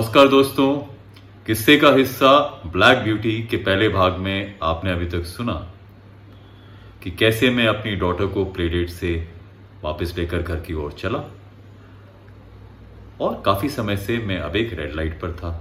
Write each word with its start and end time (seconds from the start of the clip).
नमस्कार 0.00 0.28
दोस्तों। 0.28 0.74
किस्से 1.46 1.76
का 1.76 1.88
हिस्सा 1.92 2.28
ब्लैक 2.66 2.98
ब्यूटी 2.98 3.32
के 3.42 3.56
पहले 3.56 3.88
भाग 3.88 4.16
में 4.16 4.58
आपने 4.62 4.92
अभी 4.92 5.06
तक 5.06 5.24
सुना 5.24 5.54
कि 7.02 7.10
कैसे 7.10 7.50
मैं 7.50 7.66
अपनी 7.66 7.94
डॉटर 7.96 8.26
को 8.26 8.44
प्लेडेट 8.44 8.90
से 8.90 9.12
वापस 9.84 10.14
लेकर 10.18 10.42
घर 10.42 10.60
की 10.60 10.74
ओर 10.74 10.92
चला 10.92 11.18
और 13.20 13.42
काफ़ी 13.46 13.68
समय 13.68 13.96
से 13.96 14.18
मैं 14.18 14.38
अब 14.38 14.56
एक 14.56 14.72
रेड 14.72 14.94
लाइट 14.94 15.20
पर 15.20 15.32
था। 15.32 15.52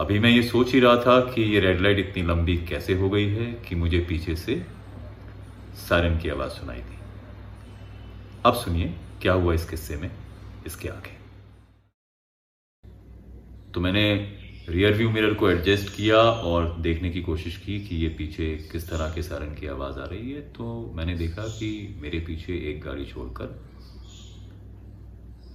अभी 0.00 0.18
मैं 0.18 0.30
ये 0.30 0.42
सोच 0.42 0.72
ही 0.72 0.80
रहा 0.80 0.96
था 0.96 1.18
कि 1.32 1.42
ये 1.42 1.60
रेड 1.60 1.80
लाइट 1.80 1.98
इतनी 1.98 2.22
लंबी 2.22 2.56
कैसे 2.56 2.94
हो 2.94 3.10
गई 3.10 3.28
है 3.28 3.46
कि 3.68 3.74
मुझे 3.74 3.98
पीछे 4.08 4.36
से 4.36 4.62
सायरन 5.88 6.18
की 6.18 6.28
आवाज़ 6.28 6.50
सुनाई 6.50 6.80
दी। 6.80 6.98
अब 8.46 8.54
सुनिए, 8.54 8.94
क्या 9.22 9.32
हुआ 9.32 9.54
इस 9.54 9.70
किस्से 9.70 9.96
में, 9.96 10.10
इसके 10.66 10.88
आगे। 10.88 11.21
तो 13.74 13.80
मैंने 13.80 14.04
रियर 14.68 14.94
व्यू 14.94 15.10
मिरर 15.10 15.34
को 15.34 15.50
एडजस्ट 15.50 15.88
किया 15.96 16.16
और 16.48 16.74
देखने 16.80 17.10
की 17.10 17.20
कोशिश 17.22 17.56
की 17.56 17.78
कि 17.86 17.96
ये 17.96 18.08
पीछे 18.18 18.46
किस 18.72 18.88
तरह 18.88 19.12
के 19.14 19.22
सारन 19.22 19.54
की 19.54 19.66
आवाज़ 19.66 19.98
आ 20.00 20.04
रही 20.04 20.32
है। 20.32 20.40
तो 20.52 20.92
मैंने 20.96 21.14
देखा 21.14 21.42
कि 21.48 21.98
मेरे 22.02 22.18
पीछे 22.18 22.52
एक 22.70 22.82
गाड़ी 22.84 23.04
छोड़कर 23.04 23.60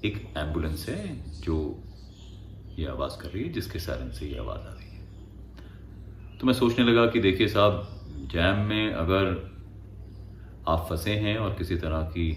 एक 0.06 0.18
एंबुलेंस 0.38 0.86
है 0.90 1.42
जो 1.42 1.58
ये 2.80 2.86
आवाज़ 2.88 3.22
कर 3.22 3.30
रही 3.30 3.44
है, 3.44 3.52
जिसके 3.54 3.80
सारन 3.80 4.12
से 4.12 4.26
ये 4.26 4.38
आवाज़ 4.40 4.60
आ 4.60 4.74
रही 4.74 4.90
है। 4.90 6.38
तो 6.40 6.48
मैं 6.48 6.54
सोचने 6.54 6.86
लगा 6.86 7.06
कि 7.06 7.20
देखिए 7.20 7.48
साहब 7.48 8.28
जैम 8.32 8.66
में 8.66 8.94
अगर 8.94 9.36
आप 10.68 10.88
फंसे 10.90 11.12
हैं 11.18 11.38
और 11.38 11.54
किसी 11.54 11.76
तरह 11.78 12.02
की 12.14 12.30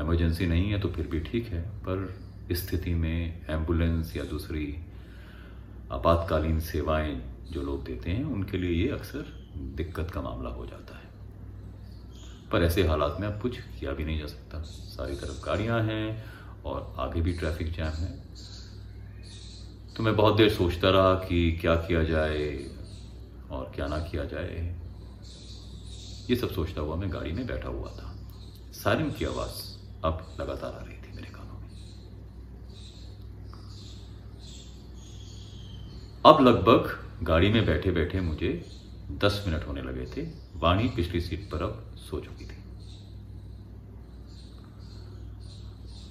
एमरजेंसी 0.00 0.46
नहीं 0.46 0.70
है 0.70 0.80
तो 0.80 0.88
फिर 0.88 1.06
भी 1.06 1.20
ठीक 1.22 1.46
है, 1.46 1.60
पर 1.60 2.21
स्थिति 2.54 2.94
में 2.94 3.46
एंबुलेंस 3.50 4.16
या 4.16 4.24
दूसरी 4.24 4.78
आपातकालीन 5.92 6.60
सेवाएँ 6.60 7.22
जो 7.50 7.62
लोग 7.62 7.84
देते 7.84 8.10
हैं, 8.10 8.24
उनके 8.24 8.58
लिए 8.58 8.86
ये 8.86 8.92
अक्सर 8.92 9.24
दिक्कत 9.56 10.10
का 10.10 10.20
मामला 10.20 10.50
हो 10.50 10.66
जाता 10.66 10.96
है। 10.96 11.02
पर 12.50 12.62
ऐसे 12.62 12.86
हालात 12.86 13.16
में 13.20 13.28
अब 13.28 13.40
कुछ 13.40 13.58
किया 13.58 13.92
भी 13.92 14.04
नहीं 14.04 14.18
जा 14.18 14.26
सकता। 14.26 14.62
सारी 14.62 15.16
तरफ़ 15.16 15.46
गाड़ियाँ 15.46 15.82
हैं 15.82 16.24
और 16.62 16.94
आगे 16.98 17.20
भी 17.20 17.32
ट्रैफ़िक 17.32 17.72
जैम 17.72 17.92
है। 17.92 18.22
तो 19.96 20.02
मैं 20.02 20.16
बहुत 20.16 20.36
देर 20.36 20.50
सोचता 20.50 20.90
रहा 20.90 21.14
कि 21.14 21.52
क्या 21.52 21.74
किया 21.76 22.04
जाए 22.04 22.70
और 23.50 23.72
क्या 23.74 23.86
ना 23.86 23.98
किया 23.98 24.24
जाए। 24.24 24.78
ये 26.30 26.36
सब 26.36 26.50
सोचता 26.50 26.80
हुआ 26.80 26.96
मैं 26.96 27.12
गाड़ी 27.12 27.32
में 27.32 27.46
बैठा 27.46 27.68
हुआ 27.68 27.90
था। 27.90 28.16
सायरन 28.72 29.10
की 29.10 29.24
आवाज़ 29.24 29.72
अब 30.04 30.36
लगातार 30.40 30.72
आ 30.72 30.84
रही 30.84 30.96
थी 30.96 31.12
मेरे 31.16 31.28
कानों 31.28 31.60
में 31.60 31.68
अब 36.24 36.40
लगभग 36.40 37.24
गाड़ी 37.26 37.48
में 37.48 37.64
बैठे 37.66 37.90
बैठे 37.90 38.20
मुझे 38.20 38.50
दस 39.22 39.44
मिनट 39.46 39.66
होने 39.68 39.82
लगे 39.82 40.04
थे। 40.06 40.22
वाणी 40.54 40.88
पिछली 40.88 41.20
सीट 41.20 41.48
पर 41.50 41.62
अब 41.62 41.94
सो 41.98 42.20
चुकी 42.20 42.44
थी। 42.44 42.56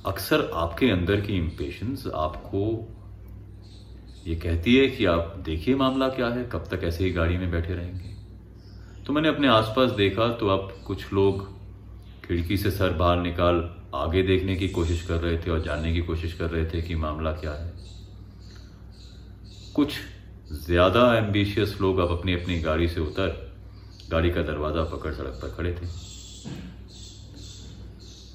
अक्सर 0.06 0.50
आपके 0.53 0.90
अंदर 0.92 1.22
की 1.22 1.38
इंपेशंस 1.38 2.06
आपको 2.16 2.64
ये 4.28 4.36
कहती 4.36 4.76
है 4.76 4.88
कि 4.88 5.06
आप 5.06 5.36
देखिए 5.45 5.76
मामला 5.76 6.08
क्या 6.09 6.28
है, 6.28 6.44
कब 6.44 6.68
तक 6.72 6.84
ऐसे 6.84 7.03
ही 7.03 7.12
गाड़ी 7.12 7.38
में 7.38 7.52
बैठे 7.52 7.73
रहेंगे। 7.73 9.03
तो 9.06 9.14
मैंने 9.14 9.30
अपने 9.30 9.48
आसपास 9.48 9.92
देखा 9.92 10.28
तो 10.34 10.48
अब 10.48 10.73
कुछ 10.88 11.14
लोग 11.14 11.48
खिड़की 12.25 12.58
से 12.58 12.72
सर 12.72 12.94
बाहर 12.94 13.22
निकाल 13.22 13.69
आगे 13.96 14.24
देखने 14.24 14.56
की 14.56 14.68
कोशिश 14.69 15.02
कर 15.02 15.19
रहे 15.19 15.38
थे 15.38 15.52
और 15.52 15.62
जानने 15.62 15.94
की 15.94 16.02
कोशिश 16.02 16.34
कर 16.34 16.50
रहे 16.50 16.66
थे 16.66 16.81
कि 16.81 16.96
मामला 16.96 17.31
क्या 17.31 17.52
है। 17.52 17.74
कुछ 19.76 19.94
ज़्यादा 20.66 21.04
एम्बिशियस 21.18 21.76
लोग 21.82 22.00
अब 22.00 22.12
अपनी 22.12 22.34
अपनी 22.34 22.59
गाड़ी 22.62 22.88
से 22.88 23.00
उतर, 23.00 23.30
गाड़ी 24.12 24.32
का 24.32 24.42
दरवाज़ा 24.44 24.84
पकड़ 24.88 25.14
सड़क 25.14 25.40
पर 25.42 25.54
खड़े 25.58 25.72
थे। 25.74 25.88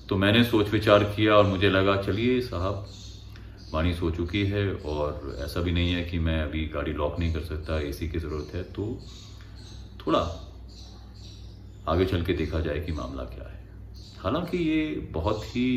तो 0.09 0.17
मैंने 0.17 0.43
सोच 0.45 0.69
विचार 0.71 1.05
किया 1.07 1.35
और 1.35 1.47
मुझे 1.47 1.71
लगा, 1.71 1.97
चलिए 2.03 2.41
साहब, 2.41 2.87
वाणी 3.73 3.95
सो 3.95 4.11
चुकी 4.11 4.45
है 4.47 4.73
और 4.75 5.37
ऐसा 5.45 5.61
भी 5.61 5.73
नहीं 5.73 5.93
है 5.93 6.03
कि 6.05 6.19
मैं 6.19 6.41
अभी 6.43 6.67
गाड़ी 6.75 6.93
लॉक 6.93 7.19
नहीं 7.19 7.33
कर 7.35 7.41
सकता 7.45 7.81
एसी 7.81 8.09
की 8.09 8.19
ज़रूरत 8.19 8.55
है। 8.55 8.63
तो 8.73 8.87
थोड़ा 10.01 10.21
आगे 11.89 12.05
चल 12.05 12.23
के 12.23 12.33
देखा 12.33 12.61
जाए 12.61 12.81
कि 12.81 12.93
मामला 12.93 13.23
क्या 13.25 13.49
है। 13.49 13.65
हालाँकि 14.19 14.59
ये 14.59 14.85
बहुत 15.13 15.45
ही 15.47 15.69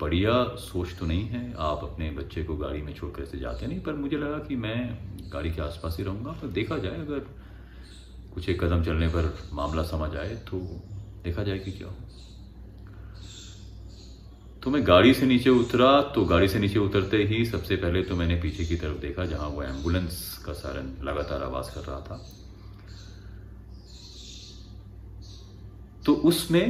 बढ़िया 0.00 0.32
सोच 0.60 0.94
तो 0.98 1.06
नहीं 1.06 1.26
है। 1.28 1.42
आप 1.60 1.80
अपने 1.82 2.10
बच्चे 2.10 2.42
को 2.44 2.56
गाड़ी 2.56 2.82
में 2.82 2.94
छोड़ 2.94 3.10
कर 3.12 3.38
जाते 3.38 3.66
नहीं, 3.66 3.80
पर 3.80 3.94
मुझे 3.94 4.16
लगा 4.16 4.38
कि 4.38 4.56
मैं 4.56 5.30
गाड़ी 5.32 5.50
के 5.50 5.62
आसपास 5.62 5.96
ही 5.98 6.04
रहूँगा, 6.04 6.30
पर 6.32 6.48
देखा 6.50 6.78
जाए 6.78 7.00
अगर 7.00 7.26
कुछ 8.34 8.48
एक 8.48 8.62
कदम 8.64 8.82
चलने 8.84 9.08
पर 9.08 9.32
मामला 9.52 9.82
समझ 9.84 10.14
आए 10.16 10.34
तो 10.50 10.58
देखा 11.24 11.42
जाए 11.42 11.58
कि 11.58 11.72
क्या 11.72 11.88
हो। 11.88 11.94
तो 14.62 14.70
मैं 14.70 14.86
गाड़ी 14.86 15.12
से 15.14 15.26
नीचे 15.26 15.50
उतरा 15.50 16.00
तो 16.14 16.24
गाड़ी 16.24 16.48
से 16.48 16.58
नीचे 16.58 16.78
उतरते 16.78 17.16
ही 17.24 17.44
सबसे 17.46 17.76
पहले 17.76 18.02
तो 18.02 18.16
मैंने 18.16 18.36
पीछे 18.40 18.64
की 18.64 18.76
तरफ़ 18.76 18.98
देखा, 18.98 19.24
जहाँ 19.26 19.48
वो 19.48 19.62
एंबुलेंस 19.62 20.42
का 20.46 20.52
सारन 20.52 20.94
लगातार 21.04 21.42
आवाज़ 21.42 21.74
कर 21.74 21.80
रहा 21.80 22.00
था। 22.00 22.16
तो 26.06 26.14
उसमें 26.24 26.66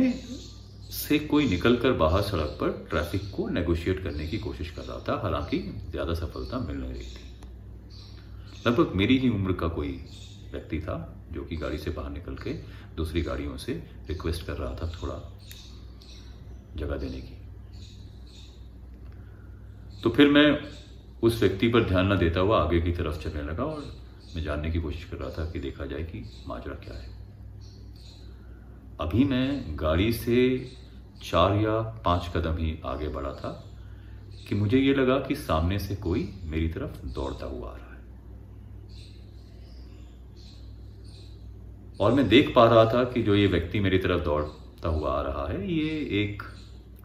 से 0.94 1.18
कोई 1.18 1.48
निकलकर 1.48 1.92
बाहर 1.92 2.22
सड़क 2.22 2.56
पर 2.60 2.70
ट्रैफ़िक 2.90 3.30
को 3.30 3.48
नेगोशिएट 3.48 4.02
करने 4.02 4.26
की 4.26 4.38
कोशिश 4.38 4.70
कर 4.70 4.82
रहा 4.82 4.98
था, 4.98 5.20
हालाँकि 5.22 5.58
ज़्यादा 5.90 6.14
सफलता 6.14 6.58
मिल 6.58 6.76
नहीं 6.76 6.92
रही 6.92 7.06
थी। 7.06 7.32
लगभग 8.66 8.94
मेरी 8.96 9.18
ही 9.18 9.28
उम्र 9.28 9.52
का 9.52 9.68
कोई 9.68 9.88
व्यक्ति 10.52 10.78
था, 10.80 10.96
जो 11.32 11.44
कि 11.44 11.56
गाड़ी 11.56 11.78
से 11.78 11.90
बाहर 11.90 12.10
निकल 12.10 12.34
के 12.34 12.52
दूसरी 12.96 13.22
गाड़ियों 13.22 13.56
से 13.56 13.72
रिक्वेस्ट 14.08 14.46
कर 14.46 14.56
रहा 14.56 14.74
था 14.74 14.90
थोड़ा 14.92 15.16
जगह 16.76 16.96
देने 16.96 17.20
की। 17.20 17.36
तो 20.02 20.10
फिर 20.10 20.28
मैं 20.28 20.46
उस 21.22 21.40
व्यक्ति 21.40 21.68
पर 21.68 21.84
ध्यान 21.84 22.12
न 22.12 22.18
देता 22.18 22.40
हुआ 22.40 22.62
आगे 22.62 22.80
की 22.80 22.92
तरफ़ 22.92 23.18
चलने 23.18 23.42
लगा 23.42 23.64
और 23.64 23.82
मैं 24.34 24.42
जानने 24.42 24.70
की 24.70 24.80
कोशिश 24.80 25.04
कर 25.04 25.16
रहा 25.16 25.30
था 25.30 25.50
कि 25.50 25.58
देखा 25.58 25.86
जाए 25.86 26.02
कि 26.02 26.24
माजरा 26.46 26.74
क्या 26.84 26.94
है। 26.94 27.12
अभी 29.00 29.24
मैं 29.24 29.76
गाड़ी 29.80 30.12
से 30.12 30.36
चार 31.22 31.56
या 31.56 31.78
पाँच 32.04 32.30
कदम 32.34 32.56
ही 32.56 32.78
आगे 32.84 33.08
बढ़ा 33.08 33.32
था 33.32 33.50
कि 34.48 34.54
मुझे 34.54 34.78
यह 34.78 34.94
लगा 34.94 35.18
कि 35.18 35.34
सामने 35.34 35.78
से 35.78 35.96
कोई 35.96 36.28
मेरी 36.44 36.68
तरफ़ 36.68 37.06
दौड़ता 37.06 37.46
हुआ 37.46 37.68
आ 37.68 37.76
रहा 37.76 37.88
है। 37.88 38.02
और 42.00 42.12
मैं 42.12 42.28
देख 42.28 42.52
पा 42.54 42.64
रहा 42.64 42.84
था 42.84 43.04
कि 43.04 43.22
जो 43.22 43.34
ये 43.34 43.46
व्यक्ति 43.46 43.80
मेरी 43.80 43.98
तरफ़ 43.98 44.24
दौड़ता 44.24 44.88
हुआ 44.88 45.10
आ 45.10 45.20
रहा 45.22 45.46
है, 45.48 45.72
ये 45.72 45.90
एक 46.22 46.42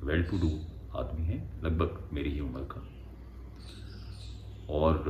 वेल 0.04 0.24
टू 0.24 0.38
डू 0.38 0.50
आदमी 0.96 1.26
है, 1.26 1.38
लगभग 1.64 2.10
मेरी 2.14 2.30
ही 2.30 2.40
उम्र 2.40 2.62
का। 2.72 2.88
और 4.70 5.04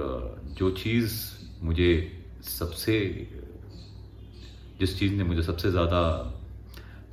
जो 0.57 0.69
चीज़ 0.71 1.13
मुझे 1.61 1.91
सबसे, 2.41 2.99
जिस 4.79 4.99
चीज़ 4.99 5.13
ने 5.13 5.23
मुझे 5.23 5.43
सबसे 5.43 5.71
ज़्यादा 5.71 6.01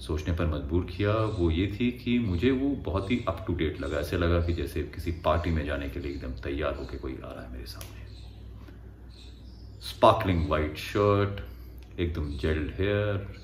सोचने 0.00 0.34
पर 0.34 0.46
मजबूर 0.46 0.84
किया। 0.86 1.12
वो 1.12 1.50
ये 1.50 1.66
थी 1.80 1.90
कि 1.92 2.18
मुझे 2.18 2.50
वो 2.50 2.68
बहुत 2.84 3.10
ही 3.10 3.24
अप 3.28 3.44
टू 3.46 3.54
डेट 3.54 3.80
लगा। 3.80 3.98
ऐसे 3.98 4.18
लगा 4.18 4.40
कि 4.40 4.52
जैसे 4.52 4.82
किसी 4.94 5.12
पार्टी 5.24 5.50
में 5.50 5.64
जाने 5.66 5.88
के 5.88 6.00
लिए 6.00 6.12
एकदम 6.12 6.32
तैयार 6.42 6.74
होकर 6.74 6.96
कोई 6.96 7.18
आ 7.24 7.32
रहा 7.32 7.44
है 7.44 7.52
मेरे 7.52 7.66
सामने। 7.66 8.04
स्पार्कलिंग 9.82 10.48
वाइट 10.48 10.76
शर्ट 10.76 12.00
एकदम 12.00 12.30
जेल्ड 12.38 12.70
हेयर 12.78 13.34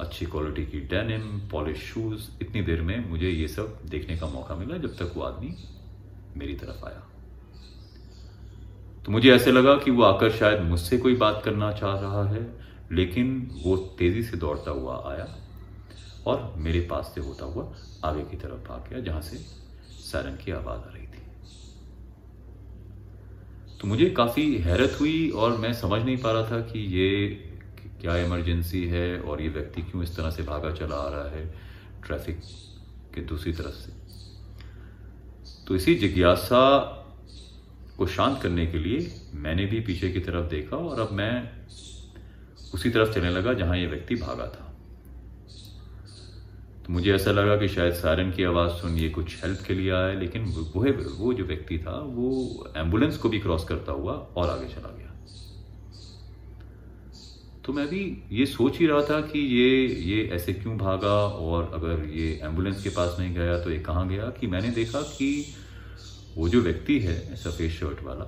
अच्छी 0.00 0.26
क्वालिटी 0.26 0.64
की 0.66 0.80
डेनिम 0.80 1.38
पॉलिश 1.48 1.78
शूज़ 1.78 2.28
इतनी 2.40 2.62
देर 2.62 2.82
में 2.82 3.08
मुझे 3.10 3.30
ये 3.30 3.48
सब 3.48 3.78
देखने 3.84 4.16
का 4.16 4.26
मौका 4.26 4.54
मिला 4.54 4.76
जब 4.76 4.96
तक 4.96 5.12
वो 5.16 5.22
आदमी 5.22 5.54
मेरी 6.36 6.54
तरफ़ 6.54 6.84
आया। 6.84 7.06
तो 9.06 9.12
मुझे 9.12 9.30
ऐसे 9.32 9.52
लगा 9.52 9.74
कि 9.74 9.90
वो 9.90 10.02
आकर 10.02 10.30
शायद 10.30 10.60
मुझसे 10.60 10.98
कोई 10.98 11.14
बात 11.14 11.42
करना 11.44 11.72
चाह 11.72 11.98
रहा 12.00 12.24
है। 12.28 12.67
लेकिन 12.92 13.50
वो 13.62 13.76
तेज़ी 13.98 14.22
से 14.22 14.36
दौड़ता 14.36 14.70
हुआ 14.70 15.02
आया 15.06 15.26
और 16.26 16.54
मेरे 16.58 16.80
पास 16.80 17.12
से 17.14 17.20
होता 17.20 17.44
हुआ 17.44 17.72
आगे 18.04 18.22
की 18.22 18.36
तरफ़ 18.36 18.68
भाग 18.68 18.88
गया, 18.90 19.00
जहाँ 19.00 19.20
से 19.20 19.36
सायरन 19.36 20.36
की 20.36 20.52
आवाज़ 20.52 20.80
आ 20.80 20.92
रही 20.92 21.06
थी। 21.06 21.22
तो 23.80 23.88
मुझे 23.88 24.08
काफ़ी 24.10 24.56
हैरत 24.58 24.96
हुई 25.00 25.28
और 25.30 25.56
मैं 25.56 25.72
समझ 25.74 26.00
नहीं 26.02 26.16
पा 26.16 26.32
रहा 26.32 26.50
था 26.50 26.60
कि 26.62 26.78
ये 26.96 27.28
क्या 28.00 28.16
इमरजेंसी 28.16 28.84
है 28.86 29.20
और 29.20 29.42
ये 29.42 29.48
व्यक्ति 29.48 29.82
क्यों 29.82 30.02
इस 30.02 30.16
तरह 30.16 30.30
से 30.30 30.42
भागा 30.42 30.70
चला 30.72 30.96
आ 30.96 31.08
रहा 31.08 31.30
है 31.30 31.44
ट्रैफ़िक 32.06 32.40
के 33.14 33.20
दूसरी 33.20 33.52
तरफ़ 33.52 33.74
से। 33.74 33.92
तो 35.66 35.76
इसी 35.76 35.94
जिज्ञासा 35.94 36.64
को 37.98 38.06
शांत 38.06 38.40
करने 38.42 38.66
के 38.66 38.78
लिए 38.78 38.98
मैंने 39.34 39.64
भी 39.66 39.80
पीछे 39.80 40.10
की 40.10 40.20
तरफ़ 40.20 40.48
देखा 40.50 40.76
और 40.76 41.00
अब 41.00 41.12
मैं 41.12 41.32
उसी 42.74 42.90
तरफ़ 42.90 43.14
चलने 43.14 43.30
लगा 43.30 43.52
जहाँ 43.54 43.76
ये 43.76 43.86
व्यक्ति 43.86 44.14
भागा 44.16 44.46
था। 44.46 44.64
तो 46.78 46.92
मुझे 46.92 47.12
ऐसा 47.14 47.30
लगा 47.32 47.56
कि 47.56 47.68
शायद 47.68 47.94
सायरन 47.94 48.30
की 48.30 48.44
आवाज़ 48.44 48.72
सुन 48.72 48.96
ये 48.98 49.08
कुछ 49.10 49.36
हेल्प 49.44 49.62
के 49.66 49.74
लिए 49.74 49.90
आया 49.92 50.18
लेकिन 50.18 50.44
वो 50.46 50.84
वो 51.18 51.32
जो 51.34 51.44
व्यक्ति 51.44 51.78
था, 51.78 51.98
वो 51.98 52.72
एंबुलेंस 52.76 53.16
को 53.16 53.28
भी 53.28 53.38
क्रॉस 53.40 53.64
करता 53.64 53.92
हुआ 53.92 54.12
और 54.12 54.50
आगे 54.50 54.68
चला 54.68 54.88
गया। 54.88 55.06
तो 57.64 57.72
मैं 57.72 57.86
भी 57.88 58.00
ये 58.32 58.44
सोच 58.46 58.78
ही 58.78 58.86
रहा 58.86 59.00
था 59.04 59.20
कि 59.22 59.38
ये 59.38 59.86
ये 60.04 60.22
ऐसे 60.34 60.52
क्यों 60.54 60.76
भागा 60.78 61.16
और 61.46 61.70
अगर 61.74 62.04
ये 62.10 62.28
एंबुलेंस 62.42 62.82
के 62.82 62.88
पास 62.90 63.16
नहीं 63.18 63.34
गया 63.34 63.58
तो 63.64 63.70
ये 63.70 63.78
कहाँ 63.80 64.08
गया, 64.08 64.30
कि 64.30 64.46
मैंने 64.46 64.68
देखा 64.72 65.00
कि 65.02 65.54
वो 66.36 66.48
जो 66.48 66.60
व्यक्ति 66.60 66.98
है, 67.00 67.16
सफ़ेद 67.36 67.70
शर्ट 67.70 68.02
वाला, 68.02 68.24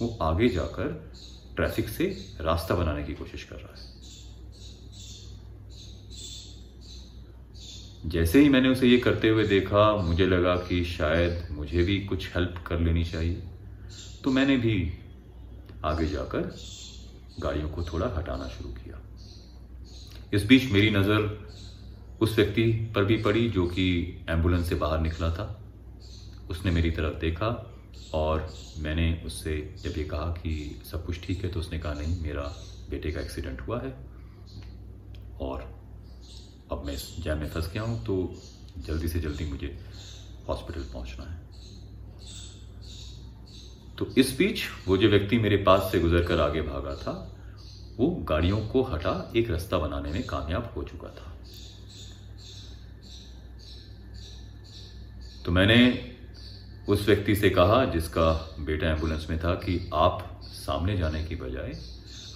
वो 0.00 0.16
आगे 0.22 0.48
जाकर 0.48 0.88
ट्रैफ़िक 1.60 1.88
से 1.88 2.04
रास्ता 2.40 2.74
बनाने 2.74 3.02
की 3.02 3.14
कोशिश 3.14 3.44
कर 3.44 3.56
रहा 3.56 3.74
है। 3.74 3.88
जैसे 8.10 8.40
ही 8.40 8.48
मैंने 8.48 8.68
उसे 8.68 8.88
ये 8.88 8.98
करते 8.98 9.28
हुए 9.28 9.44
देखा, 9.44 9.96
मुझे 9.96 10.26
लगा 10.26 10.54
कि 10.56 10.84
शायद 10.84 11.48
मुझे 11.50 11.82
भी 11.82 11.98
कुछ 12.00 12.28
हेल्प 12.36 12.64
कर 12.66 12.80
लेनी 12.80 13.04
चाहिए। 13.04 13.42
तो 14.24 14.30
मैंने 14.30 14.56
भी 14.56 14.92
आगे 15.84 16.06
जाकर 16.06 16.56
गाड़ियों 17.40 17.68
को 17.68 17.82
थोड़ा 17.82 18.06
हटाना 18.16 18.48
शुरू 18.48 18.70
किया। 18.70 19.00
इस 20.34 20.46
बीच 20.46 20.70
मेरी 20.72 20.90
नज़र 20.90 21.48
उस 22.20 22.36
व्यक्ति 22.36 22.92
पर 22.94 23.04
भी 23.04 23.16
पड़ी 23.16 23.48
जो 23.48 23.66
कि 23.66 23.86
एंबुलेंस 24.28 24.68
से 24.68 24.74
बाहर 24.74 25.00
निकला 25.00 25.30
था। 25.30 25.46
उसने 26.50 26.70
मेरी 26.70 26.90
तरफ़ 26.90 27.20
देखा 27.20 27.48
और 28.14 28.46
मैंने 28.78 29.22
उससे 29.26 29.56
जब 29.82 29.98
ये 29.98 30.04
कहा 30.04 30.26
कि 30.32 30.80
सब 30.90 31.04
कुछ 31.06 31.20
ठीक 31.22 31.44
है 31.44 31.50
तो 31.50 31.60
उसने 31.60 31.78
कहा, 31.78 31.92
नहीं, 31.92 32.20
मेरा 32.22 32.42
बेटे 32.90 33.12
का 33.12 33.20
एक्सीडेंट 33.20 33.60
हुआ 33.60 33.80
है 33.80 33.94
और 35.40 35.62
अब 36.72 36.82
मैं 36.86 36.96
जैम 37.22 37.38
में 37.38 37.48
फंस 37.50 37.70
गया 37.72 37.82
हूँ 37.82 38.04
तो 38.04 38.34
जल्दी 38.78 39.08
से 39.08 39.20
जल्दी 39.20 39.44
मुझे 39.44 39.78
हॉस्पिटल 40.48 40.82
पहुँचना 40.92 41.24
है। 41.24 41.38
तो 43.98 44.06
इस 44.18 44.36
बीच 44.38 44.60
वो 44.88 44.96
जो 44.96 45.08
व्यक्ति 45.08 45.38
मेरे 45.38 45.56
पास 45.56 45.90
से 45.92 46.00
गुजर 46.00 46.22
कर 46.24 46.40
आगे 46.40 46.62
भागा 46.62 46.94
था, 46.94 47.12
वो 47.96 48.10
गाड़ियों 48.28 48.60
को 48.68 48.82
हटा 48.82 49.32
एक 49.36 49.50
रास्ता 49.50 49.78
बनाने 49.78 50.12
में 50.12 50.22
कामयाब 50.26 50.72
हो 50.76 50.82
चुका 50.82 51.08
था। 51.08 51.36
तो 55.44 55.52
मैंने 55.52 56.09
उस 56.90 57.06
व्यक्ति 57.06 57.34
से 57.36 57.50
कहा, 57.50 57.84
जिसका 57.84 58.30
बेटा 58.60 58.86
एंबुलेंस 58.86 59.26
में 59.30 59.38
था, 59.38 59.54
कि 59.54 59.90
आप 59.94 60.40
सामने 60.44 60.96
जाने 60.96 61.24
की 61.24 61.36
बजाय, 61.36 61.76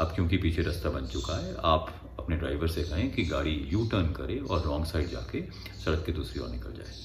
अब 0.01 0.13
क्योंकि 0.15 0.37
पीछे 0.37 0.63
रास्ता 0.63 0.91
बन 0.91 1.07
चुका 1.07 1.37
है, 1.37 1.55
आप 1.65 1.91
अपने 2.19 2.37
ड्राइवर 2.37 2.69
से 2.69 2.83
कहें 2.83 3.11
कि 3.13 3.25
गाड़ी 3.25 3.55
यू 3.73 3.85
टर्न 3.87 4.07
करे 4.13 4.39
और 4.41 4.63
रॉन्ग 4.63 4.87
साइड 4.87 5.11
जाके 5.11 5.41
सड़क 5.85 6.05
के 6.07 6.13
दूसरी 6.13 6.41
ओर 6.41 6.49
निकल 6.49 6.73
जाए। 6.73 7.03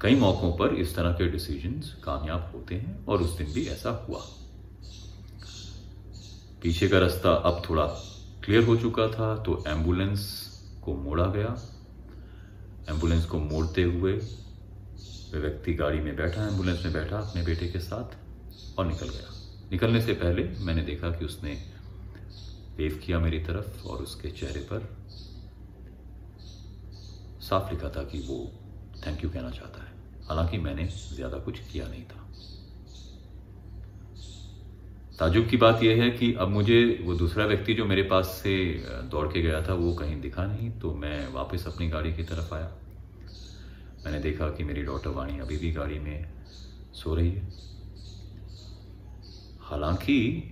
कई 0.00 0.14
मौकों 0.14 0.52
पर 0.52 0.74
इस 0.74 0.94
तरह 0.96 1.12
के 1.12 1.26
डिसीजंस 1.26 1.94
कामयाब 2.04 2.50
होते 2.54 2.74
हैं, 2.74 3.04
और 3.06 3.22
उस 3.22 3.36
दिन 3.38 3.52
भी 3.52 3.66
ऐसा 3.66 3.90
हुआ। 4.08 4.20
पीछे 6.62 6.88
का 6.88 6.98
रास्ता 6.98 7.30
अब 7.32 7.62
थोड़ा 7.70 7.84
क्लियर 8.44 8.64
हो 8.64 8.76
चुका 8.76 9.06
था 9.08 9.36
तो 9.36 9.62
एंबुलेंस 9.66 10.22
को 10.84 10.94
मोड़ा 10.94 11.26
गया 11.26 11.54
एंबुलेंस 12.88 13.24
को 13.24 13.38
मोड़ते 13.38 13.82
हुए 13.82 14.12
वह 15.32 15.40
व्यक्ति 15.40 15.72
गाड़ी 15.74 16.00
में 16.00 16.16
बैठा, 16.16 16.46
एंबुलेंस 16.46 16.84
में 16.84 16.92
बैठा, 16.92 17.18
अपने 17.18 17.42
बेटे 17.42 17.68
के 17.68 17.78
साथ 17.78 18.16
और 18.78 18.86
निकल 18.86 19.08
गया। 19.08 19.28
निकलने 19.72 20.00
से 20.02 20.12
पहले 20.12 20.42
मैंने 20.64 20.82
देखा 20.82 21.10
कि 21.10 21.24
उसने 21.24 21.52
वेव 22.76 23.00
किया 23.04 23.18
मेरी 23.18 23.38
तरफ़ 23.38 23.86
और 23.86 24.02
उसके 24.02 24.30
चेहरे 24.30 24.60
पर 24.60 24.88
साफ़ 27.40 27.70
लिखा 27.72 27.88
था 27.88 28.02
कि 28.02 28.18
वो 28.18 28.38
थैंक 29.06 29.24
यू 29.24 29.30
कहना 29.30 29.50
चाहता 29.50 29.82
है। 29.82 29.88
हालाँकि 30.28 30.58
मैंने 30.58 30.86
ज़्यादा 31.14 31.38
कुछ 31.38 31.58
किया 31.58 31.88
नहीं 31.88 32.04
था। 32.04 32.26
ताजुब 35.20 35.46
की 35.46 35.56
बात 35.56 35.82
यह 35.82 36.02
है 36.02 36.10
कि 36.10 36.34
अब 36.34 36.48
मुझे 36.48 37.00
वो 37.02 37.14
दूसरा 37.14 37.46
व्यक्ति 37.46 37.74
जो 37.74 37.84
मेरे 37.84 38.02
पास 38.02 38.26
से 38.26 38.84
दौड़ 38.88 39.28
के 39.28 39.42
गया 39.42 39.62
था, 39.62 39.74
वो 39.74 39.94
कहीं 39.94 40.20
दिखा 40.20 40.46
नहीं 40.46 40.70
तो 40.70 40.94
मैं 40.94 41.32
वापस 41.32 41.66
अपनी 41.66 41.88
गाड़ी 41.88 42.12
की 42.12 42.22
तरफ़ 42.22 42.54
आया। 42.54 42.72
मैंने 44.04 44.18
देखा 44.18 44.48
कि 44.48 44.64
मेरी 44.64 44.82
डॉटर 44.82 45.10
वाणी 45.10 45.38
अभी 45.38 45.56
भी 45.56 45.72
गाड़ी 45.72 45.98
में 45.98 46.30
सो 46.92 47.14
रही 47.14 47.30
है। 47.30 47.48
हालाँकि, 49.60 50.42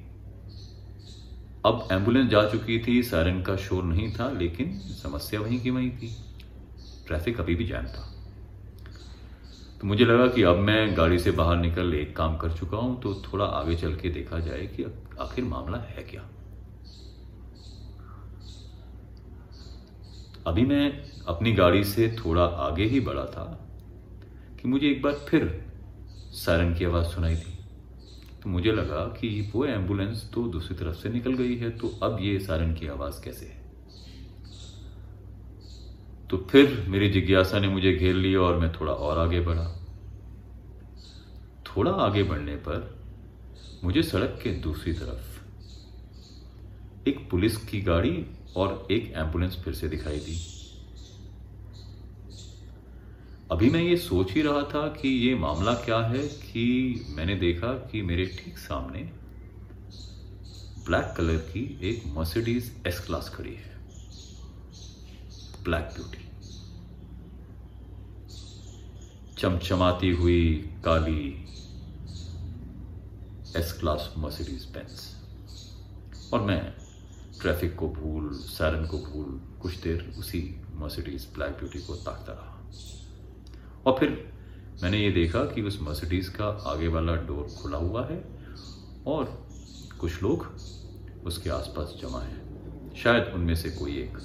अब 1.66 1.88
एंबुलेंस 1.92 2.30
जा 2.30 2.48
चुकी 2.48 2.84
थी, 2.86 3.02
सायरन 3.02 3.42
का 3.42 3.56
शोर 3.56 3.84
नहीं 3.84 4.12
था, 4.12 4.30
लेकिन 4.30 4.78
समस्या 4.78 5.40
वहीं 5.40 5.60
की 5.60 5.70
वहीं 5.70 5.90
थी। 5.90 6.16
ट्रैफ़िक 7.06 7.40
अभी 7.40 7.54
भी 7.54 7.64
जैम 7.64 7.86
था। 7.86 8.17
तो 9.80 9.86
मुझे 9.86 10.04
लगा 10.04 10.26
कि 10.26 10.42
अब 10.42 10.56
मैं 10.56 10.96
गाड़ी 10.96 11.18
से 11.18 11.30
बाहर 11.30 11.56
निकल 11.56 11.94
एक 11.94 12.16
काम 12.16 12.36
कर 12.36 12.52
चुका 12.52 12.76
हूँ 12.76 13.00
तो 13.02 13.14
थोड़ा 13.24 13.44
आगे 13.44 13.76
चल 13.76 13.94
के 13.96 14.08
देखा 14.08 14.38
जाए 14.38 14.66
कि 14.66 14.84
आखिर 15.20 15.44
मामला 15.44 15.78
है 15.78 16.02
क्या। 16.02 16.22
अभी 20.46 20.64
मैं 20.66 20.90
अपनी 21.28 21.52
गाड़ी 21.52 21.84
से 21.84 22.08
थोड़ा 22.18 22.44
आगे 22.66 22.84
ही 22.84 23.00
बढ़ा 23.00 23.24
था 23.26 23.44
कि 24.62 24.68
मुझे 24.68 24.88
एक 24.90 25.02
बार 25.02 25.14
फिर 25.28 25.46
सायरन 26.34 26.74
की 26.74 26.84
आवाज़ 26.84 27.06
सुनाई 27.06 27.36
थी 27.36 27.56
तो 28.42 28.50
मुझे 28.50 28.72
लगा 28.72 29.04
कि 29.20 29.50
वो 29.54 29.64
एंबुलेंस 29.64 30.30
तो 30.34 30.42
दूसरी 30.48 30.76
तरफ़ 30.76 30.96
से 30.96 31.08
निकल 31.08 31.34
गई 31.34 31.56
है 31.56 31.70
तो 31.70 31.88
अब 32.02 32.18
ये 32.20 32.38
सायरन 32.40 32.74
की 32.74 32.86
आवाज़ 32.88 33.22
कैसे 33.24 33.46
है? 33.46 33.67
तो 36.30 36.36
फिर 36.50 36.84
मेरी 36.88 37.08
जिज्ञासा 37.08 37.58
ने 37.58 37.68
मुझे 37.68 37.92
घेर 37.92 38.14
लिया 38.14 38.40
और 38.40 38.58
मैं 38.58 38.72
थोड़ा 38.72 38.92
और 38.92 39.18
आगे 39.18 39.40
बढ़ा। 39.40 39.64
थोड़ा 41.66 41.90
आगे 41.90 42.22
बढ़ने 42.22 42.56
पर 42.56 42.98
मुझे 43.84 44.02
सड़क 44.02 44.38
के 44.42 44.50
दूसरी 44.50 44.92
तरफ़ 44.92 45.38
एक 47.08 47.28
पुलिस 47.30 47.56
की 47.56 47.80
गाड़ी 47.80 48.26
और 48.56 48.88
एक 48.90 49.12
एंबुलेंस 49.16 49.56
फिर 49.56 49.74
से 49.74 49.88
दिखाई 49.88 50.18
दी। 50.18 50.36
अभी 53.50 53.70
मैं 53.70 53.82
ये 53.82 53.96
सोच 53.96 54.32
ही 54.32 54.42
रहा 54.42 54.62
था 54.62 54.86
कि 54.88 55.08
ये 55.08 55.34
मामला 55.34 55.74
क्या 55.74 55.98
है 56.00 56.26
कि 56.28 56.64
मैंने 57.10 57.34
देखा 57.34 57.72
कि 57.90 58.02
मेरे 58.02 58.26
ठीक 58.26 58.58
सामने 58.58 59.02
ब्लैक 60.86 61.14
कलर 61.16 61.36
की 61.36 61.80
एक 61.82 62.02
मर्सिडीज 62.08 62.72
एस 62.86 63.00
क्लास 63.00 63.28
खड़ी 63.28 63.54
है। 63.54 63.77
Black 65.64 65.90
beauty. 65.94 66.24
चमचमाती 69.38 70.10
हुई 70.10 70.44
काली 70.84 71.46
एस 73.56 73.72
क्लास 73.72 74.12
मर्सिडीज 74.18 74.64
बेंस 74.64 75.16
और 76.34 76.40
मैं 76.40 76.60
ट्रैफ़िक 77.40 77.76
को 77.76 77.88
भूल 77.88 78.30
सैरन 78.32 78.86
को 78.86 78.98
भूल, 78.98 79.40
कुछ 79.62 79.76
देर 79.76 80.14
उसी 80.18 80.40
मर्सिडीज 80.74 81.28
ब्लैक 81.34 81.50
ब्यूटी 81.50 81.78
को 81.78 81.94
ताकता 81.94 82.32
रहा। 82.32 82.54
और 83.86 83.98
फिर 83.98 84.32
मैंने 84.82 84.98
ये 84.98 85.10
देखा 85.10 85.44
कि 85.44 85.62
उस 85.62 85.78
मर्सिडीज़ 85.82 86.30
का 86.30 86.48
आगे 86.66 86.88
वाला 86.88 87.14
डोर 87.14 87.48
खुला 87.62 87.78
हुआ 87.78 88.06
है 88.06 88.18
और 89.06 89.24
कुछ 90.00 90.22
लोग 90.22 90.46
उसके 91.26 91.50
आसपास 91.50 91.94
जमा 92.02 92.20
हैं। 92.20 92.94
शायद 92.94 93.32
उनमें 93.34 93.54
से 93.54 93.70
कोई 93.70 93.96
एक 93.96 94.18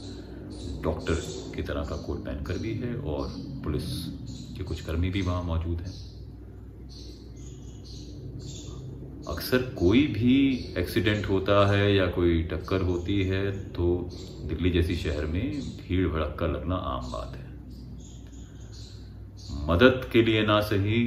डॉक्टर 0.83 1.15
की 1.55 1.63
तरह 1.63 1.85
का 1.85 1.95
कोट 1.97 2.25
पहनकर 2.25 2.57
भी 2.57 2.73
है 2.73 2.95
और 2.95 3.27
पुलिस 3.63 3.85
के 4.57 4.63
कुछ 4.63 4.81
कर्मी 4.81 5.09
भी 5.09 5.21
वहाँ 5.21 5.43
मौजूद 5.43 5.81
हैं। 5.81 5.93
अक्सर 9.27 9.61
कोई 9.77 10.01
भी 10.07 10.35
एक्सीडेंट 10.77 11.29
होता 11.29 11.65
है 11.67 11.95
या 11.95 12.05
कोई 12.07 12.41
टक्कर 12.43 12.81
होती 12.81 13.21
है 13.23 13.51
तो 13.69 13.85
दिल्ली 14.45 14.69
जैसी 14.69 14.95
शहर 14.95 15.25
में 15.25 15.59
भीड़ 15.79 16.07
भड़क 16.07 16.35
कर 16.39 16.47
लगना 16.47 16.75
आम 16.75 17.11
बात 17.11 17.35
है। 17.35 17.51
मदद 19.67 20.09
के 20.11 20.21
लिए 20.21 20.41
ना 20.41 20.59
सही, 20.61 21.03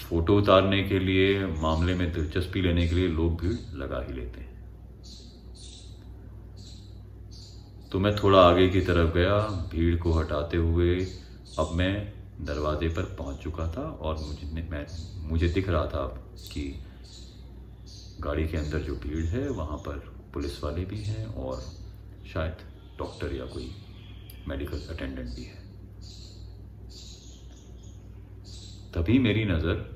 फ़ोटो 0.00 0.36
उतारने 0.38 0.82
के 0.82 0.98
लिए, 0.98 1.46
मामले 1.46 1.94
में 1.94 2.12
दिलचस्पी 2.12 2.62
लेने 2.62 2.86
के 2.88 2.94
लिए 2.94 3.08
लोग 3.08 3.40
भीड़ 3.40 3.54
लगा 3.78 4.04
ही 4.08 4.14
लेते 4.14 4.40
हैं। 4.40 4.49
तो 7.92 7.98
मैं 7.98 8.14
थोड़ा 8.16 8.40
आगे 8.40 8.68
की 8.68 8.80
तरफ़ 8.80 9.12
गया, 9.14 9.36
भीड़ 9.72 9.96
को 9.96 10.12
हटाते 10.12 10.56
हुए। 10.56 11.00
अब 11.58 11.70
मैं 11.74 12.12
दरवाजे 12.44 12.88
पर 12.88 13.02
पहुँच 13.18 13.38
चुका 13.38 13.66
था 13.68 13.82
और 13.82 14.18
मुझे 14.18 14.46
मैं, 14.70 14.86
मुझे 15.28 15.48
दिख 15.48 15.68
रहा 15.68 15.86
था 15.86 16.06
कि 16.52 16.62
गाड़ी 18.20 18.46
के 18.48 18.56
अंदर 18.56 18.78
जो 18.78 18.94
भीड़ 18.96 19.24
है, 19.26 19.48
वहाँ 19.48 19.78
पर 19.78 19.98
पुलिस 20.34 20.62
वाले 20.64 20.84
भी 20.84 21.02
हैं 21.02 21.26
और 21.26 21.62
शायद 22.32 22.56
डॉक्टर 22.98 23.34
या 23.34 23.44
कोई 23.44 23.70
मेडिकल 24.48 24.94
अटेंडेंट 24.94 25.28
भी 25.28 25.42
है। 25.42 25.58
तभी 28.94 29.18
मेरी 29.18 29.44
नज़र 29.44 29.88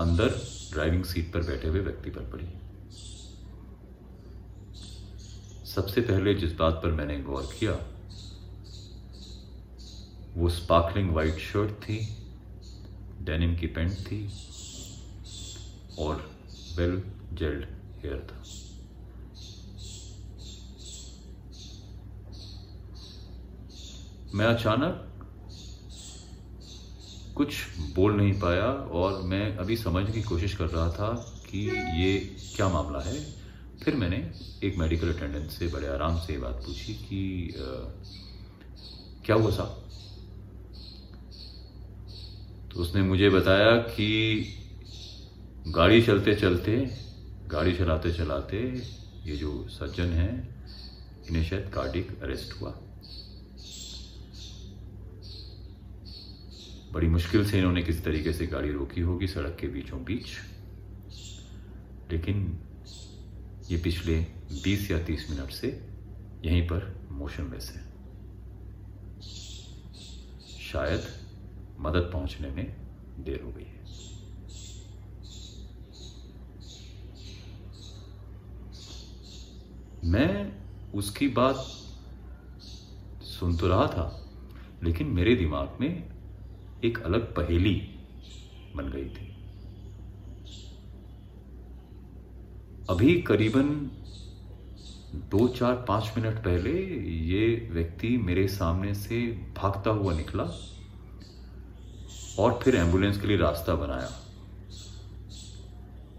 अंदर 0.00 0.28
ड्राइविंग 0.72 1.04
सीट 1.04 1.32
पर 1.32 1.42
बैठे 1.42 1.68
हुए 1.68 1.80
व्यक्ति 1.80 2.10
पर 2.10 2.30
पड़ी। 2.32 2.46
सबसे 5.78 6.00
पहले 6.00 6.32
जिस 6.34 6.52
बात 6.56 6.74
पर 6.74 6.92
मैंने 6.92 7.16
गौर 7.20 7.42
किया, 7.58 7.72
वो 10.36 10.48
स्पार्कलिंग 10.48 11.10
वाइट 11.14 11.38
शर्ट 11.38 11.70
थी 11.70 11.98
डेनिम 13.22 13.54
की 13.56 13.66
पैंट 13.66 13.92
थी 13.92 14.18
और 15.98 16.16
वेल 16.78 17.02
जेल्ड 17.34 17.64
हेयर 18.02 18.26
था। 18.30 18.42
मैं 24.34 24.46
अचानक 24.46 25.04
कुछ 27.36 27.54
बोल 27.94 28.16
नहीं 28.16 28.38
पाया 28.40 28.70
और 28.98 29.22
मैं 29.22 29.56
अभी 29.56 29.76
समझने 29.76 30.12
की 30.12 30.22
कोशिश 30.22 30.56
कर 30.56 30.66
रहा 30.66 30.90
था 30.90 31.14
कि 31.50 31.66
ये 32.02 32.18
क्या 32.56 32.68
मामला 32.68 33.00
है। 33.00 33.37
फिर 33.82 33.94
मैंने 33.94 34.16
एक 34.64 34.76
मेडिकल 34.78 35.12
अटेंडेंट 35.12 35.50
से 35.50 35.66
बड़े 35.66 35.86
आराम 35.86 36.18
से 36.18 36.32
ये 36.32 36.38
बात 36.38 36.54
पूछी 36.54 36.94
कि 36.94 37.54
आ, 37.58 37.60
क्या 39.24 39.36
हुआ 39.36 39.50
साहब? 39.50 39.84
तो 42.72 42.80
उसने 42.80 43.02
मुझे 43.02 43.30
बताया 43.30 43.76
कि 43.76 44.08
गाड़ी 45.68 46.02
चलते 46.02 46.34
चलते 46.34 46.76
गाड़ी 47.46 47.76
चलाते 47.76 48.12
चलाते 48.12 48.82
ये 49.24 49.36
जो 49.36 49.68
सज्जन 49.68 50.06
हैं 50.06 50.64
इन्हें 51.28 51.44
शायद 51.44 51.70
कार्डिक 51.74 52.22
अरेस्ट 52.22 52.60
हुआ। 52.60 52.70
बड़ी 56.92 57.08
मुश्किल 57.08 57.50
से 57.50 57.58
इन्होंने 57.58 57.82
किस 57.82 58.04
तरीके 58.04 58.32
से 58.32 58.46
गाड़ी 58.46 58.72
रोकी 58.72 59.00
होगी 59.00 59.26
सड़क 59.26 59.56
के 59.60 59.66
बीचों 59.66 60.04
बीच 60.04 60.26
लेकिन 62.12 62.58
ये 63.70 63.76
पिछले 63.76 64.14
20 64.64 64.90
या 64.90 64.98
30 65.06 65.30
मिनट 65.30 65.50
से 65.50 65.68
यहीं 66.44 66.62
पर 66.62 67.08
मोशनलेस 67.10 67.70
है 67.76 67.82
शायद 70.60 71.06
मदद 71.80 72.10
पहुँचने 72.12 72.50
में 72.50 72.64
देर 73.24 73.42
हो 73.42 73.52
गई 73.52 73.64
है। 73.64 73.86
मैं 80.04 80.32
उसकी 80.92 81.28
बात 81.28 81.56
सुन 83.22 83.56
तो 83.56 83.68
रहा 83.68 83.86
था, 83.86 84.06
लेकिन 84.82 85.06
मेरे 85.06 85.34
दिमाग 85.36 85.76
में 85.80 85.90
एक 86.84 86.98
अलग 86.98 87.34
पहेली 87.36 87.74
बन 88.76 88.90
गई 88.90 89.08
थी। 89.08 89.37
अभी 92.90 93.14
करीबन 93.22 93.68
दो 95.30 95.46
चार 95.48 95.74
पाँच 95.88 96.12
मिनट 96.16 96.36
पहले 96.36 96.70
ये 97.26 97.68
व्यक्ति 97.72 98.08
मेरे 98.16 98.46
सामने 98.48 98.94
से 98.94 99.20
भागता 99.56 99.90
हुआ 99.90 100.14
निकला 100.14 100.44
और 102.38 102.58
फिर 102.62 102.76
एंबुलेंस 102.76 103.20
के 103.20 103.26
लिए 103.26 103.36
रास्ता 103.36 103.74
बनाया। 103.74 104.08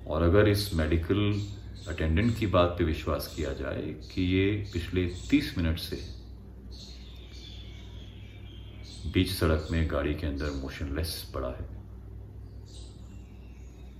और 0.07 0.21
अगर 0.21 0.47
इस 0.47 0.73
मेडिकल 0.73 1.41
अटेंडेंट 1.87 2.37
की 2.37 2.47
बात 2.47 2.75
पे 2.77 2.83
विश्वास 2.83 3.33
किया 3.35 3.53
जाए 3.53 3.81
कि 4.13 4.21
ये 4.21 4.69
पिछले 4.73 5.07
तीस 5.29 5.53
मिनट 5.57 5.79
से 5.79 5.99
बीच 9.13 9.31
सड़क 9.31 9.67
में 9.71 9.87
गाड़ी 9.91 10.15
के 10.15 10.27
अंदर 10.27 10.51
मोशनलेस 10.61 11.31
पड़ा 11.35 11.49
है 11.49 11.69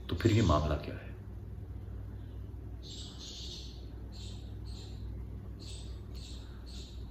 तो 0.09 0.15
फिर 0.15 0.31
ये 0.31 0.41
मामला 0.41 0.75
क्या 0.75 0.95
है? 0.95 1.08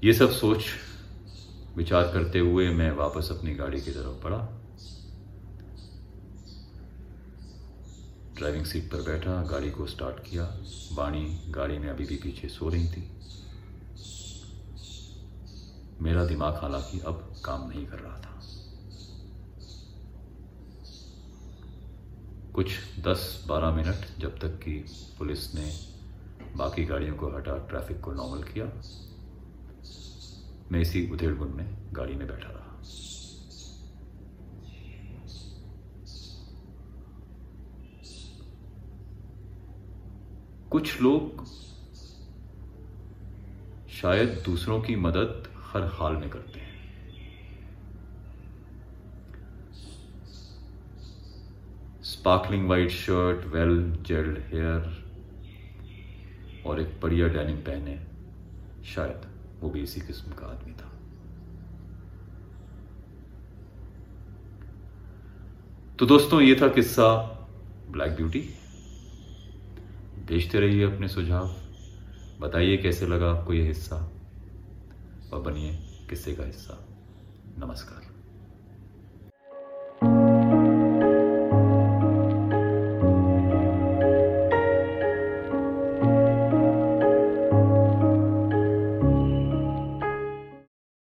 ये 0.04 0.12
सब 0.12 0.30
सोच, 0.30 0.64
विचार 1.76 2.02
करते 2.02 2.38
हुए 2.38 2.68
मैं 2.68 2.90
वापस 2.92 3.28
अपनी 3.38 3.54
गाड़ी 3.54 3.80
की 3.80 3.90
तरफ़ 3.90 4.22
पड़ा। 4.22 4.36
ड्राइविंग 8.34 8.64
सीट 8.64 8.90
पर 8.90 9.02
बैठा, 9.02 9.42
गाड़ी 9.42 9.70
को 9.70 9.86
स्टार्ट 9.86 10.20
किया। 10.30 10.44
वाणी 10.92 11.42
गाड़ी 11.48 11.78
में 11.78 11.88
अभी 11.88 12.04
भी 12.04 12.16
पीछे 12.16 12.48
सो 12.48 12.68
रही 12.68 12.88
थी। 12.88 13.10
मेरा 16.00 16.24
दिमाग 16.24 16.54
हालाँकि 16.54 17.00
अब 17.00 17.34
काम 17.44 17.68
नहीं 17.68 17.86
कर 17.86 17.98
रहा 17.98 18.18
था। 18.18 18.42
कुछ 22.54 22.66
10-12 22.98 23.70
मिनट 23.70 24.06
जब 24.18 24.38
तक 24.38 24.58
कि 24.58 24.84
पुलिस 25.18 25.54
ने 25.54 25.72
बाकी 26.56 26.84
गाड़ियों 26.84 27.16
को 27.16 27.36
हटा, 27.36 27.58
ट्रैफ़िक 27.58 28.00
को 28.00 28.12
नॉर्मल 28.12 28.42
किया 28.42 28.82
मैं 30.72 30.80
इसी 30.80 31.08
उधेड़बुन 31.10 31.48
में 31.48 31.66
गाड़ी 31.92 32.14
में 32.14 32.26
बैठा 32.28 32.48
रहा। 32.48 32.64
कुछ 40.70 41.00
लोग 41.02 41.44
शायद 43.88 44.42
दूसरों 44.44 44.80
की 44.80 44.96
मदद 44.96 45.48
हर 45.56 45.84
हाल 45.94 46.16
में 46.16 46.28
करते 46.30 46.60
हैं। 46.60 46.76
Sparkling 52.02 52.68
white 52.68 52.90
shirt 52.90 53.46
well 53.46 53.92
gelled 54.02 54.38
hair 54.38 54.94
और 56.66 56.80
एक 56.80 57.00
बढ़िया 57.00 57.28
डेनिम 57.28 57.56
पहने 57.56 57.98
शायद। 58.84 59.27
वो 59.60 59.70
भी 59.70 59.80
इसी 59.80 60.00
किस्म 60.00 60.32
का 60.32 60.46
आदमी 60.46 60.72
था। 60.72 60.92
तो 65.98 66.06
दोस्तों, 66.06 66.40
ये 66.40 66.54
था 66.62 66.68
किस्सा 66.68 67.16
ब्लैक 67.90 68.16
ब्यूटी 68.16 68.40
भेजते 70.26 70.60
रहिए 70.60 70.94
अपने 70.94 71.08
सुझाव। 71.08 71.54
बताइए 72.40 72.76
कैसे 72.76 73.06
लगा 73.06 73.32
आपको 73.32 73.52
यह 73.52 73.66
हिस्सा। 73.66 74.12
और 75.32 75.40
बनिए 75.40 75.78
किस्से 76.10 76.34
का 76.34 76.44
हिस्सा। 76.44 76.88
नमस्कार। 77.58 78.07